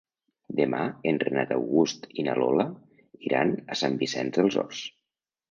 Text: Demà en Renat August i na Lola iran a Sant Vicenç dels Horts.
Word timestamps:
Demà 0.59 0.77
en 1.11 1.19
Renat 1.23 1.53
August 1.55 2.07
i 2.21 2.25
na 2.29 2.35
Lola 2.41 2.67
iran 3.29 3.55
a 3.75 3.79
Sant 3.83 4.01
Vicenç 4.03 4.41
dels 4.41 4.61
Horts. 4.65 4.83